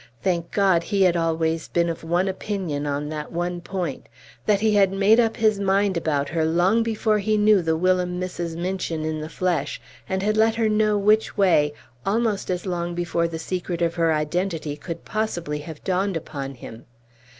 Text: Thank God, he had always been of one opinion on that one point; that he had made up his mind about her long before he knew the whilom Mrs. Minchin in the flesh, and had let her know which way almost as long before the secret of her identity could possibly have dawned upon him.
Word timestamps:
Thank 0.23 0.49
God, 0.49 0.81
he 0.81 1.03
had 1.03 1.15
always 1.15 1.67
been 1.67 1.87
of 1.87 2.03
one 2.03 2.27
opinion 2.27 2.87
on 2.87 3.09
that 3.09 3.31
one 3.31 3.61
point; 3.61 4.09
that 4.47 4.61
he 4.61 4.73
had 4.73 4.91
made 4.91 5.19
up 5.19 5.37
his 5.37 5.59
mind 5.59 5.95
about 5.95 6.29
her 6.29 6.43
long 6.43 6.81
before 6.81 7.19
he 7.19 7.37
knew 7.37 7.61
the 7.61 7.77
whilom 7.77 8.19
Mrs. 8.19 8.57
Minchin 8.57 9.03
in 9.05 9.21
the 9.21 9.29
flesh, 9.29 9.79
and 10.09 10.23
had 10.23 10.37
let 10.37 10.55
her 10.55 10.67
know 10.69 10.97
which 10.97 11.37
way 11.37 11.71
almost 12.03 12.49
as 12.49 12.65
long 12.65 12.95
before 12.95 13.27
the 13.27 13.37
secret 13.37 13.83
of 13.83 13.93
her 13.93 14.11
identity 14.11 14.75
could 14.75 15.05
possibly 15.05 15.59
have 15.59 15.83
dawned 15.83 16.17
upon 16.17 16.55
him. 16.55 16.85